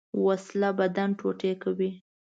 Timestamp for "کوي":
1.63-1.91